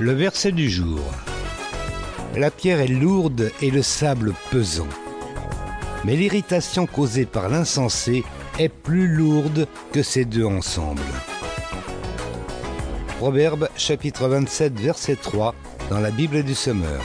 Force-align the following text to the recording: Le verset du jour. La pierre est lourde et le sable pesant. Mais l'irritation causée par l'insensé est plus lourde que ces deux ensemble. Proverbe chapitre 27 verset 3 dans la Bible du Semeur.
Le 0.00 0.12
verset 0.12 0.52
du 0.52 0.68
jour. 0.68 1.00
La 2.36 2.50
pierre 2.50 2.80
est 2.80 2.88
lourde 2.88 3.50
et 3.60 3.70
le 3.70 3.82
sable 3.82 4.32
pesant. 4.50 4.88
Mais 6.04 6.16
l'irritation 6.16 6.86
causée 6.86 7.26
par 7.26 7.48
l'insensé 7.48 8.24
est 8.58 8.70
plus 8.70 9.06
lourde 9.06 9.68
que 9.92 10.02
ces 10.02 10.24
deux 10.24 10.46
ensemble. 10.46 11.00
Proverbe 13.18 13.68
chapitre 13.76 14.26
27 14.26 14.80
verset 14.80 15.16
3 15.16 15.54
dans 15.90 16.00
la 16.00 16.10
Bible 16.10 16.42
du 16.42 16.54
Semeur. 16.54 17.02